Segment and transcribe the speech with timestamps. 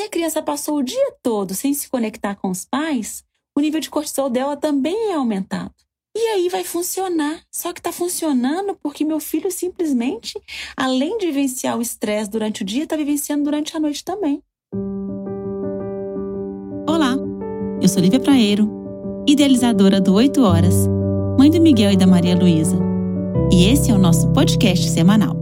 [0.00, 3.22] Se a criança passou o dia todo sem se conectar com os pais,
[3.54, 5.74] o nível de cortisol dela também é aumentado.
[6.16, 7.42] E aí vai funcionar.
[7.52, 10.40] Só que está funcionando porque meu filho simplesmente,
[10.74, 14.42] além de vivenciar o estresse durante o dia, está vivenciando durante a noite também.
[16.88, 17.14] Olá,
[17.82, 18.70] eu sou Lívia Praeiro,
[19.28, 20.88] idealizadora do 8 Horas,
[21.38, 22.78] mãe do Miguel e da Maria Luísa.
[23.52, 25.39] E esse é o nosso podcast semanal.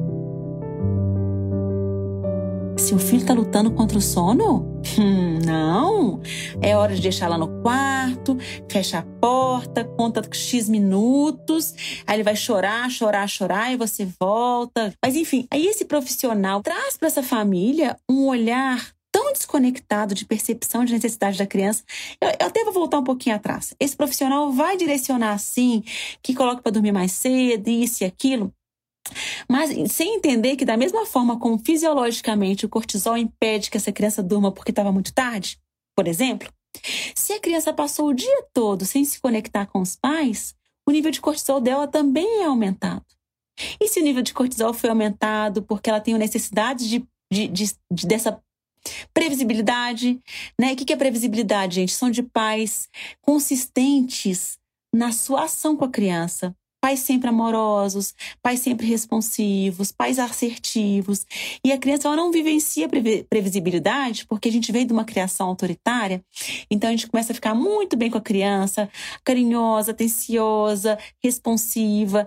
[2.79, 4.81] Seu filho está lutando contra o sono?
[4.99, 6.21] Hum, não.
[6.63, 8.39] É hora de deixar lá no quarto,
[8.71, 11.75] fecha a porta, conta X minutos,
[12.07, 14.95] aí ele vai chorar, chorar, chorar e você volta.
[15.05, 20.85] Mas enfim, aí esse profissional traz para essa família um olhar tão desconectado de percepção
[20.85, 21.83] de necessidade da criança.
[22.21, 23.75] Eu, eu, até vou voltar um pouquinho atrás.
[23.81, 25.83] Esse profissional vai direcionar assim,
[26.23, 28.53] que coloca para dormir mais cedo, isso e aquilo.
[29.49, 34.23] Mas sem entender que, da mesma forma como fisiologicamente o cortisol impede que essa criança
[34.23, 35.59] durma porque estava muito tarde,
[35.97, 36.49] por exemplo,
[37.15, 40.55] se a criança passou o dia todo sem se conectar com os pais,
[40.87, 43.05] o nível de cortisol dela também é aumentado.
[43.81, 47.73] E se o nível de cortisol foi aumentado porque ela tem necessidade de, de, de,
[47.93, 48.41] de dessa
[49.13, 50.21] previsibilidade,
[50.59, 50.73] né?
[50.73, 51.93] O que é previsibilidade, gente?
[51.93, 52.89] São de pais
[53.21, 54.59] consistentes
[54.95, 61.27] na sua ação com a criança, pais sempre amorosos, pais sempre responsivos, pais assertivos.
[61.65, 62.89] E a criança ela não vivencia
[63.29, 66.23] previsibilidade porque a gente veio de uma criação autoritária.
[66.71, 68.89] Então a gente começa a ficar muito bem com a criança,
[69.25, 72.27] carinhosa, atenciosa, responsiva.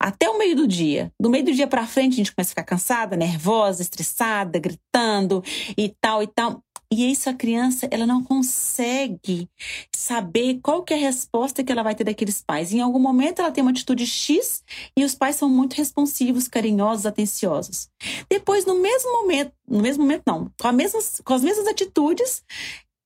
[0.00, 1.12] Até o meio do dia.
[1.20, 5.44] Do meio do dia para frente, a gente começa a ficar cansada, nervosa, estressada, gritando
[5.78, 6.60] e tal e tal.
[6.92, 9.48] E isso a criança, ela não consegue
[9.96, 12.70] saber qual que é a resposta que ela vai ter daqueles pais.
[12.70, 14.62] Em algum momento ela tem uma atitude X
[14.94, 17.88] e os pais são muito responsivos, carinhosos, atenciosos.
[18.28, 22.44] Depois, no mesmo momento, no mesmo momento não, com, mesmas, com as mesmas atitudes,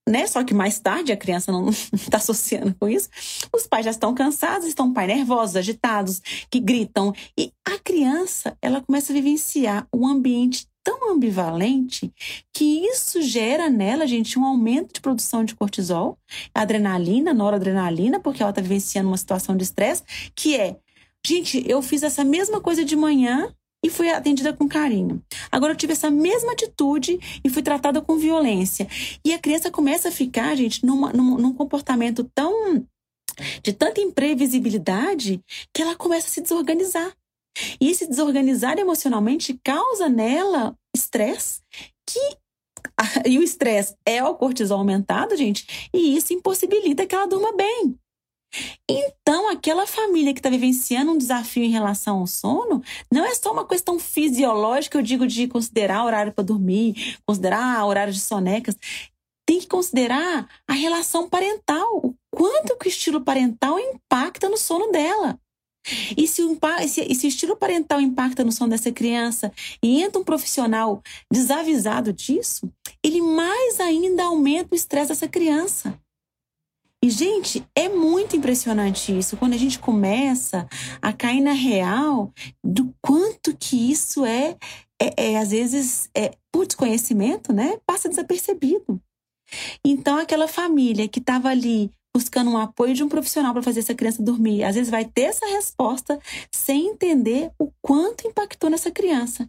[0.09, 0.27] né?
[0.27, 3.09] Só que mais tarde a criança não está associando com isso.
[3.55, 6.21] Os pais já estão cansados, estão pai nervosos, agitados,
[6.51, 7.15] que gritam.
[7.39, 12.13] E a criança, ela começa a vivenciar um ambiente tão ambivalente
[12.53, 16.17] que isso gera nela, gente, um aumento de produção de cortisol,
[16.55, 20.77] adrenalina, noradrenalina, porque ela está vivenciando uma situação de estresse, que é,
[21.27, 23.53] gente, eu fiz essa mesma coisa de manhã
[23.85, 25.21] e fui atendida com carinho.
[25.51, 28.87] Agora eu tive essa mesma atitude e fui tratada com violência.
[29.25, 32.87] E a criança começa a ficar, gente, numa, num, num comportamento tão
[33.61, 35.41] de tanta imprevisibilidade
[35.75, 37.13] que ela começa a se desorganizar.
[37.81, 41.61] E esse desorganizar emocionalmente causa nela estresse,
[42.09, 42.37] que
[43.27, 47.99] e o estresse é o cortisol aumentado, gente, e isso impossibilita que ela durma bem.
[48.89, 53.53] Então, aquela família que está vivenciando um desafio em relação ao sono, não é só
[53.53, 58.77] uma questão fisiológica, eu digo de considerar horário para dormir, considerar horário de sonecas.
[59.47, 64.91] Tem que considerar a relação parental, o quanto que o estilo parental impacta no sono
[64.91, 65.39] dela.
[66.17, 66.59] E se, o,
[66.89, 69.53] se, se o estilo parental impacta no sono dessa criança
[69.83, 71.03] e entra um profissional
[71.33, 72.71] desavisado disso,
[73.03, 75.99] ele mais ainda aumenta o estresse dessa criança.
[77.03, 79.37] E, gente, é muito impressionante isso.
[79.37, 80.67] Quando a gente começa
[81.01, 82.33] a cair na real
[82.65, 84.57] do quanto que isso é,
[85.01, 87.79] é, é às vezes, é, por desconhecimento, né?
[87.87, 89.01] Passa desapercebido.
[89.85, 93.95] Então, aquela família que estava ali buscando um apoio de um profissional para fazer essa
[93.95, 94.65] criança dormir.
[94.65, 96.19] Às vezes vai ter essa resposta
[96.51, 99.47] sem entender o quanto impactou nessa criança,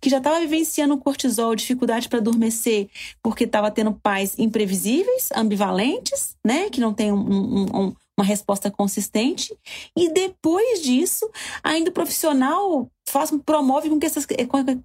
[0.00, 2.88] que já estava vivenciando cortisol, dificuldade para adormecer,
[3.22, 8.70] porque estava tendo pais imprevisíveis, ambivalentes, né, que não tem um, um, um, uma resposta
[8.70, 9.54] consistente.
[9.94, 11.30] E depois disso,
[11.62, 14.26] ainda o profissional faz, promove com que essas,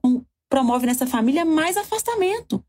[0.02, 2.62] com, promove nessa família mais afastamento.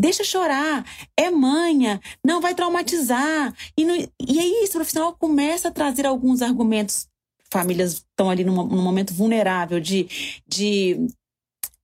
[0.00, 0.82] Deixa chorar,
[1.14, 3.54] é manha, não vai traumatizar.
[3.76, 7.06] E, no, e aí esse profissional começa a trazer alguns argumentos.
[7.52, 10.08] Famílias estão ali num, num momento vulnerável de,
[10.46, 11.06] de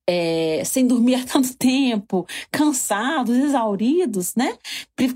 [0.09, 4.59] é, sem dormir há tanto tempo, cansados, exauridos, né?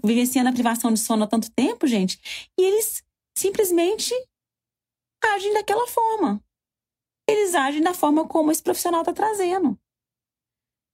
[0.05, 2.21] Vivenciando a privação de sono há tanto tempo, gente.
[2.59, 3.03] E eles
[3.35, 4.13] simplesmente
[5.25, 6.39] agem daquela forma.
[7.27, 9.79] Eles agem da forma como esse profissional está trazendo.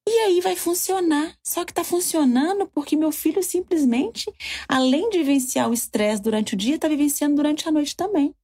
[0.07, 1.35] E aí vai funcionar.
[1.43, 4.33] Só que está funcionando porque meu filho simplesmente,
[4.69, 8.35] além de vivenciar o estresse durante o dia, está vivenciando durante a noite também.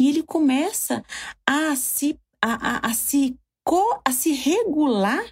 [0.00, 1.04] E ele começa
[1.46, 5.24] a se, a, a, a se, co, a se regular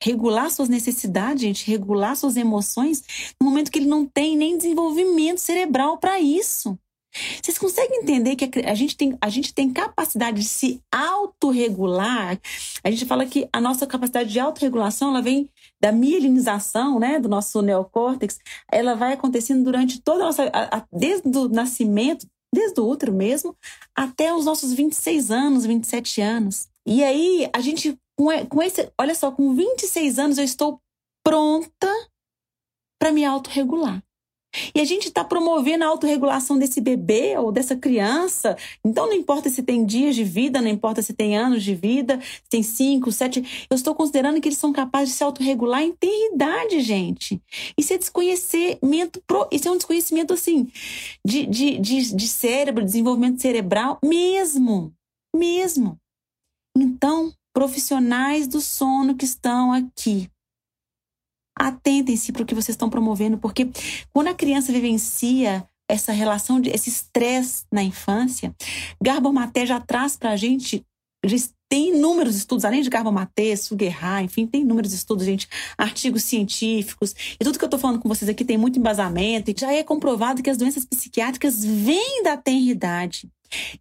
[0.00, 3.02] regular suas necessidades, gente, regular suas emoções,
[3.40, 6.78] no momento que ele não tem nem desenvolvimento cerebral para isso.
[7.42, 12.38] Vocês conseguem entender que a gente tem, a gente tem capacidade de se autorregular?
[12.82, 15.48] A gente fala que a nossa capacidade de autorregulação ela vem
[15.80, 18.38] da mielinização, né, do nosso neocórtex,
[18.70, 23.12] ela vai acontecendo durante toda a nossa, a, a, desde o nascimento, desde o útero
[23.12, 23.56] mesmo,
[23.94, 26.68] até os nossos 26 anos, 27 anos.
[26.86, 30.80] E aí, a gente, com, com esse, olha só, com 26 anos eu estou
[31.24, 31.88] pronta
[32.98, 34.02] para me autorregular.
[34.74, 38.56] E a gente está promovendo a autorregulação desse bebê ou dessa criança.
[38.84, 42.20] Então, não importa se tem dias de vida, não importa se tem anos de vida,
[42.20, 43.66] se tem cinco, sete.
[43.68, 46.14] Eu estou considerando que eles são capazes de se autorregular em ter
[46.80, 47.40] gente.
[47.78, 50.68] Isso é desconhecimento, isso é um desconhecimento assim,
[51.24, 54.92] de, de, de, de cérebro, desenvolvimento cerebral, mesmo.
[55.34, 55.98] Mesmo.
[56.76, 60.28] Então, profissionais do sono que estão aqui,
[61.58, 63.68] atentem-se para o que vocês estão promovendo, porque
[64.12, 68.54] quando a criança vivencia essa relação, de, esse estresse na infância,
[69.02, 70.84] Garbomaté já traz para a gente,
[71.68, 77.44] tem inúmeros estudos, além de Garbomaté, Suguerra, enfim, tem inúmeros estudos, gente, artigos científicos, e
[77.44, 80.42] tudo que eu estou falando com vocês aqui tem muito embasamento, e já é comprovado
[80.42, 83.28] que as doenças psiquiátricas vêm da tenridade.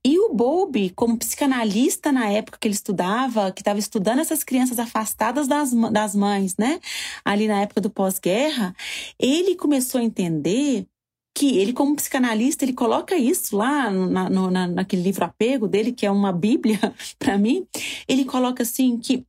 [0.03, 4.77] E o Bowlby, como psicanalista na época que ele estudava, que estava estudando essas crianças
[4.77, 6.79] afastadas das, das mães, né?
[7.25, 8.75] Ali na época do pós-guerra,
[9.19, 10.85] ele começou a entender
[11.35, 15.91] que ele, como psicanalista, ele coloca isso lá na, no, na, naquele livro Apego dele,
[15.91, 16.79] que é uma bíblia
[17.17, 17.67] para mim.
[18.07, 19.25] Ele coloca assim que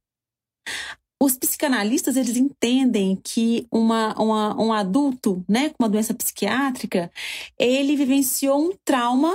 [1.23, 7.11] os psicanalistas eles entendem que uma, uma, um adulto, né, com uma doença psiquiátrica,
[7.59, 9.33] ele vivenciou um trauma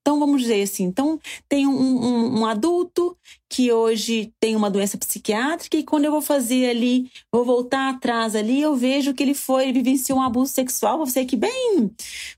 [0.00, 3.16] então, vamos dizer assim: então, tem um, um, um, adulto
[3.48, 8.34] que hoje tem uma doença psiquiátrica, e quando eu vou fazer ali, vou voltar atrás
[8.34, 11.90] ali, eu vejo que ele foi, ele vivenciou um abuso sexual, vou ser aqui bem,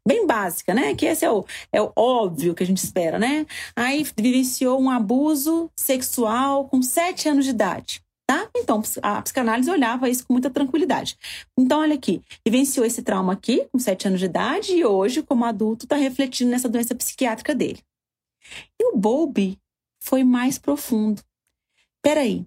[0.07, 0.95] bem básica, né?
[0.95, 3.47] Que esse é o, é o óbvio que a gente espera, né?
[3.77, 8.03] Aí vivenciou um abuso sexual com sete anos de idade.
[8.33, 8.49] Tá?
[8.57, 11.19] Então, a psicanálise olhava isso com muita tranquilidade.
[11.55, 15.45] Então, olha aqui, vivenciou esse trauma aqui, com sete anos de idade, e hoje, como
[15.45, 17.81] adulto, está refletindo nessa doença psiquiátrica dele.
[18.81, 19.59] E o Bowlby
[20.03, 21.23] foi mais profundo.
[22.03, 22.47] Peraí,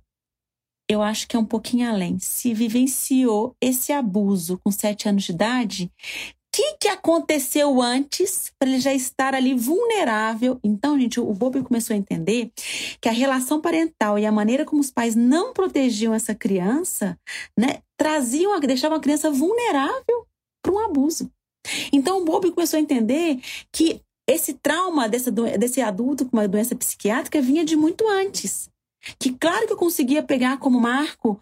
[0.90, 2.18] eu acho que é um pouquinho além.
[2.18, 5.92] Se vivenciou esse abuso com sete anos de idade,
[6.56, 10.58] que, que aconteceu antes para ele já estar ali vulnerável?
[10.64, 12.50] Então, gente, o Bob começou a entender
[13.02, 17.20] que a relação parental e a maneira como os pais não protegiam essa criança,
[17.60, 20.26] né, traziam, deixavam a criança vulnerável
[20.64, 21.30] para um abuso.
[21.92, 23.38] Então, o Bob começou a entender
[23.70, 28.70] que esse trauma dessa, desse adulto com uma doença psiquiátrica vinha de muito antes.
[29.20, 31.40] Que claro que eu conseguia pegar como marco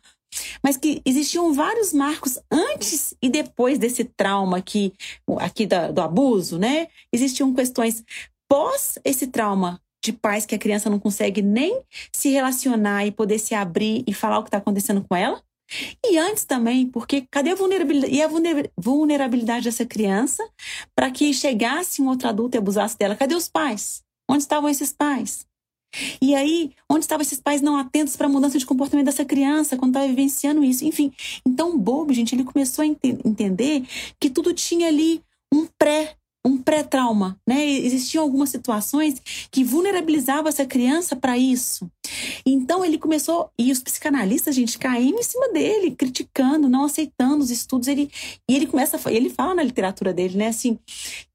[0.63, 4.93] mas que existiam vários marcos antes e depois desse trauma aqui,
[5.39, 6.87] aqui da, do abuso, né?
[7.11, 8.03] Existiam questões
[8.47, 11.81] pós esse trauma de pais que a criança não consegue nem
[12.13, 15.41] se relacionar e poder se abrir e falar o que está acontecendo com ela.
[16.05, 18.29] E antes também, porque cadê a vulnerabilidade, e a
[18.77, 20.47] vulnerabilidade dessa criança
[20.93, 23.15] para que chegasse um outro adulto e abusasse dela?
[23.15, 24.03] Cadê os pais?
[24.29, 25.47] Onde estavam esses pais?
[26.21, 29.77] E aí, onde estavam esses pais não atentos para a mudança de comportamento dessa criança
[29.77, 30.85] quando estava vivenciando isso?
[30.85, 31.11] Enfim,
[31.45, 33.83] então o bobo, gente, ele começou a ent entender
[34.19, 35.21] que tudo tinha ali
[35.53, 37.65] um pré um pré-trauma, né?
[37.65, 41.89] Existiam algumas situações que vulnerabilizavam essa criança para isso.
[42.45, 47.49] Então ele começou e os psicanalistas, gente, caíram em cima dele, criticando, não aceitando os
[47.49, 47.87] estudos.
[47.87, 48.11] Ele
[48.49, 50.77] e ele começa, ele fala na literatura dele, né, assim,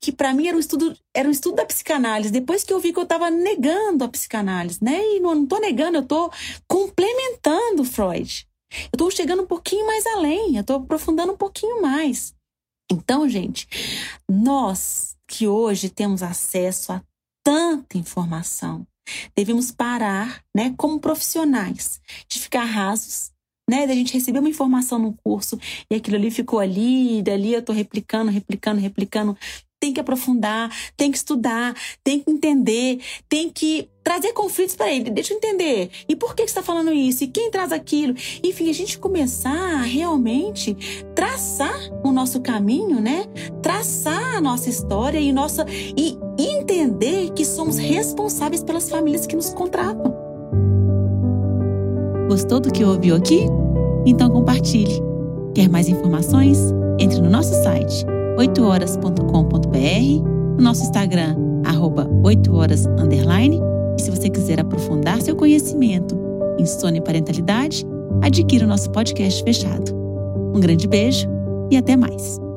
[0.00, 2.30] que para mim era um estudo, era um estudo da psicanálise.
[2.30, 5.00] Depois que eu vi que eu estava negando a psicanálise, né?
[5.16, 6.30] E não, não tô negando, eu tô
[6.66, 8.46] complementando Freud.
[8.70, 12.34] Eu estou chegando um pouquinho mais além, eu estou aprofundando um pouquinho mais.
[12.90, 13.68] Então, gente,
[14.28, 17.02] nós que hoje temos acesso a
[17.44, 18.86] tanta informação,
[19.36, 23.30] devemos parar, né, como profissionais, de ficar rasos,
[23.68, 25.58] né, da gente receber uma informação no curso
[25.90, 29.36] e aquilo ali ficou ali, e dali eu tô replicando, replicando, replicando
[29.80, 35.11] tem que aprofundar, tem que estudar, tem que entender, tem que trazer conflitos para ele.
[35.11, 35.90] Deixa eu entender.
[36.08, 37.25] E por que você está falando isso?
[37.25, 38.14] E quem traz aquilo?
[38.42, 40.75] Enfim, a gente começar a realmente
[41.14, 43.26] traçar o nosso caminho, né?
[43.62, 49.52] Traçar a nossa história e nossa e entender que somos responsáveis pelas famílias que nos
[49.52, 50.16] contratam.
[52.28, 53.47] Gostou do que ouviu aqui?
[54.06, 55.02] Então compartilhe.
[55.54, 56.58] Quer mais informações?
[56.99, 60.23] Entre no nosso site 8horas.com.br,
[60.57, 63.61] no nosso Instagram, arroba 8horas, underline,
[63.99, 66.16] e se você quiser aprofundar seu conhecimento
[66.57, 67.85] em sono e parentalidade,
[68.23, 69.92] adquira o nosso podcast fechado.
[70.54, 71.28] Um grande beijo
[71.68, 72.47] e até mais!